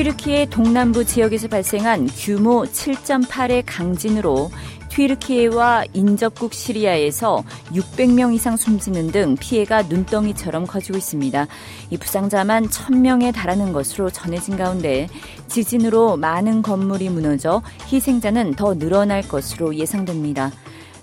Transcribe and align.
튀르키예 0.00 0.46
동남부 0.46 1.04
지역에서 1.04 1.48
발생한 1.48 2.06
규모 2.06 2.62
7.8의 2.62 3.64
강진으로 3.66 4.50
튀르키예와 4.88 5.84
인접국 5.92 6.54
시리아에서 6.54 7.44
600명 7.72 8.34
이상 8.34 8.56
숨지는 8.56 9.08
등 9.08 9.36
피해가 9.38 9.82
눈덩이처럼 9.82 10.66
커지고 10.66 10.96
있습니다. 10.96 11.46
이 11.90 11.98
부상자만 11.98 12.68
1000명에 12.68 13.34
달하는 13.34 13.74
것으로 13.74 14.08
전해진 14.08 14.56
가운데 14.56 15.06
지진으로 15.48 16.16
많은 16.16 16.62
건물이 16.62 17.10
무너져 17.10 17.60
희생자는 17.92 18.54
더 18.54 18.78
늘어날 18.78 19.20
것으로 19.20 19.74
예상됩니다. 19.74 20.50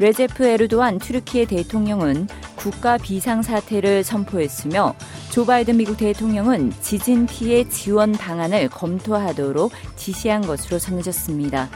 레제프 0.00 0.44
에르도안 0.44 0.98
튀르키예 0.98 1.46
대통령은 1.46 2.28
국가 2.62 2.96
비상사태를 2.96 4.04
선포했으며 4.04 4.94
조 5.30 5.44
바이든 5.44 5.78
미국 5.78 5.96
대통령은 5.96 6.72
지진 6.80 7.26
피해 7.26 7.68
지원 7.68 8.12
방안을 8.12 8.68
검토하도록 8.68 9.72
지시한 9.96 10.46
것으로 10.46 10.78
전해졌습니다. 10.78 11.68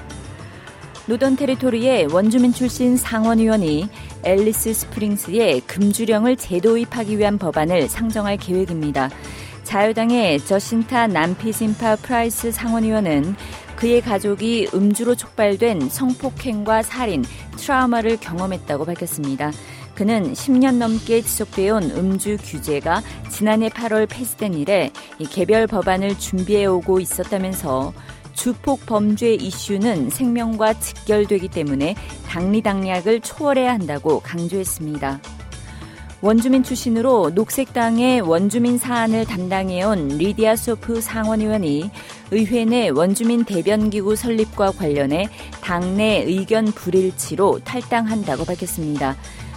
노던 1.06 1.34
테리토리의 1.34 2.06
원주민 2.12 2.52
출신 2.52 2.96
상원의원이 2.96 3.88
앨리스 4.22 4.74
스프링스의 4.74 5.62
금주령을 5.62 6.36
재도입하기 6.36 7.18
위한 7.18 7.36
법안을 7.36 7.88
상정할 7.88 8.36
계획입니다. 8.36 9.10
자유당의 9.64 10.44
저신타 10.44 11.08
남피진파 11.08 11.96
프라이스 11.96 12.52
상원의원은 12.52 13.34
그의 13.74 14.00
가족이 14.00 14.68
음주로 14.72 15.16
촉발된 15.16 15.88
성폭행과 15.88 16.82
살인, 16.82 17.24
트라우마를 17.56 18.18
경험했다고 18.18 18.84
밝혔습니다. 18.84 19.50
그는 19.96 20.34
10년 20.34 20.76
넘게 20.76 21.22
지속되어 21.22 21.76
온 21.76 21.90
음주 21.90 22.36
규제가 22.42 23.02
지난해 23.30 23.70
8월 23.70 24.06
폐지된 24.06 24.52
이래 24.52 24.90
개별 25.30 25.66
법안을 25.66 26.18
준비해 26.18 26.66
오고 26.66 27.00
있었다면서 27.00 27.94
주폭 28.34 28.84
범죄 28.84 29.32
이슈는 29.32 30.10
생명과 30.10 30.74
직결되기 30.80 31.48
때문에 31.48 31.94
당리당략을 32.28 33.20
초월해야 33.20 33.72
한다고 33.72 34.20
강조했습니다. 34.20 35.18
원주민 36.20 36.62
출신으로 36.62 37.30
녹색당의 37.34 38.20
원주민 38.20 38.76
사안을 38.76 39.24
담당해온 39.24 40.08
리디아 40.08 40.56
소프 40.56 41.00
상원의원이 41.00 41.90
의회 42.32 42.64
내 42.66 42.88
원주민 42.90 43.44
대변기구 43.44 44.16
설립과 44.16 44.72
관련해 44.72 45.28
당내 45.62 46.24
의견 46.26 46.66
불일치로 46.66 47.60
탈당한다고 47.64 48.44
밝혔습니다. 48.44 49.16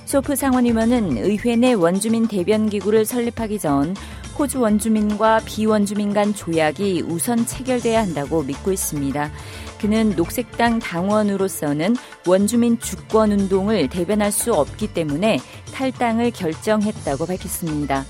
소프 0.09 0.35
상원의원은 0.35 1.17
의회 1.17 1.55
내 1.55 1.73
원주민 1.73 2.27
대변기구를 2.27 3.05
설립하기 3.05 3.59
전 3.59 3.95
호주 4.39 4.59
원주민과 4.59 5.41
비원주민 5.45 6.13
간 6.13 6.33
조약이 6.33 7.03
우선 7.07 7.45
체결돼야 7.45 8.01
한다고 8.01 8.41
믿고 8.41 8.71
있습니다. 8.71 9.31
그는 9.79 10.15
녹색당 10.15 10.79
당원으로서는 10.79 11.95
원주민 12.25 12.79
주권 12.79 13.31
운동을 13.31 13.87
대변할 13.87 14.31
수 14.31 14.51
없기 14.51 14.95
때문에 14.95 15.37
탈당을 15.75 16.31
결정했다고 16.31 17.27
밝혔습니다. 17.27 18.03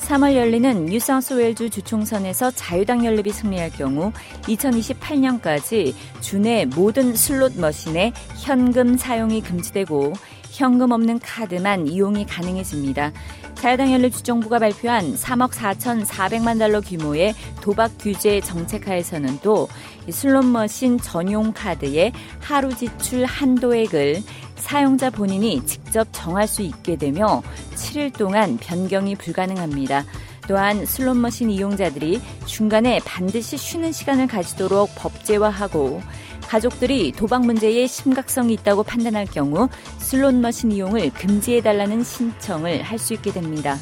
3월 0.00 0.34
열리는 0.34 0.86
뉴사우스웨일주 0.86 1.70
주총선에서 1.70 2.50
자유당 2.50 3.06
연립이 3.06 3.30
승리할 3.30 3.70
경우 3.70 4.12
2028년까지 4.42 5.94
주내 6.20 6.66
모든 6.66 7.14
슬롯 7.14 7.56
머신에 7.56 8.12
현금 8.42 8.96
사용이 8.96 9.42
금지되고 9.42 10.12
현금 10.54 10.92
없는 10.92 11.18
카드만 11.18 11.88
이용이 11.88 12.26
가능해집니다. 12.26 13.12
자유당 13.56 13.92
연립 13.92 14.14
주정부가 14.14 14.60
발표한 14.60 15.16
3억 15.16 15.50
4,400만 15.50 16.60
달러 16.60 16.80
규모의 16.80 17.34
도박 17.60 17.90
규제 17.98 18.40
정책하에서는 18.40 19.40
또 19.42 19.68
슬롯머신 20.08 20.98
전용 20.98 21.52
카드의 21.52 22.12
하루 22.40 22.74
지출 22.76 23.24
한도액을 23.24 24.22
사용자 24.54 25.10
본인이 25.10 25.64
직접 25.66 26.06
정할 26.12 26.46
수 26.46 26.62
있게 26.62 26.96
되며 26.96 27.42
7일 27.74 28.16
동안 28.16 28.56
변경이 28.58 29.16
불가능합니다. 29.16 30.04
또한 30.46 30.84
슬롯머신 30.86 31.50
이용자들이 31.50 32.20
중간에 32.46 33.00
반드시 33.04 33.56
쉬는 33.56 33.92
시간을 33.92 34.28
가지도록 34.28 34.94
법제화하고 34.94 36.00
가족들이 36.48 37.12
도박 37.12 37.44
문제에 37.44 37.86
심각성이 37.86 38.54
있다고 38.54 38.82
판단할 38.82 39.26
경우 39.26 39.68
슬롯머신 39.98 40.72
이용을 40.72 41.10
금지해달라는 41.10 42.02
신청을 42.04 42.82
할 42.82 42.98
수 42.98 43.12
있게 43.14 43.32
됩니다. 43.32 43.76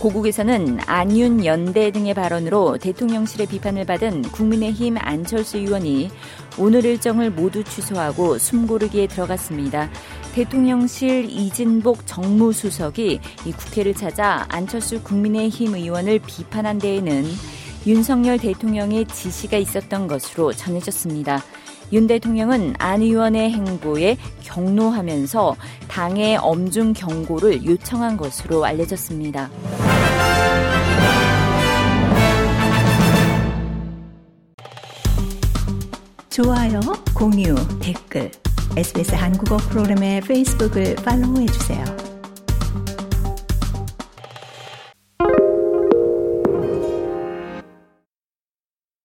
고국에서는 0.00 0.78
안윤 0.86 1.44
연대 1.44 1.90
등의 1.90 2.14
발언으로 2.14 2.78
대통령실의 2.78 3.48
비판을 3.48 3.84
받은 3.84 4.22
국민의힘 4.22 4.96
안철수 4.98 5.58
의원이 5.58 6.10
오늘 6.56 6.84
일정을 6.84 7.30
모두 7.30 7.64
취소하고 7.64 8.38
숨고르기에 8.38 9.08
들어갔습니다. 9.08 9.90
대통령실 10.34 11.28
이진복 11.30 12.06
정무수석이 12.06 13.20
이 13.44 13.52
국회를 13.52 13.94
찾아 13.94 14.46
안철수 14.48 15.02
국민의힘 15.02 15.74
의원을 15.74 16.20
비판한 16.24 16.78
데에는 16.78 17.24
윤석열 17.86 18.38
대통령의 18.38 19.06
지시가 19.06 19.56
있었던 19.56 20.06
것으로 20.06 20.52
전해졌습니다. 20.52 21.42
윤 21.92 22.06
대통령은 22.06 22.74
안 22.78 23.00
의원의 23.00 23.50
행보에 23.52 24.16
경로하면서 24.42 25.56
당의 25.88 26.36
엄중 26.36 26.92
경고를 26.92 27.64
요청한 27.64 28.16
것으로 28.16 28.64
알려졌습니다. 28.64 29.50
좋아요, 36.28 36.80
공유, 37.14 37.54
댓글, 37.80 38.30
SBS 38.76 39.14
한국어 39.14 39.56
프로그램의 39.56 40.20
페이스북을 40.20 40.94
팔로우해주세요. 40.96 42.07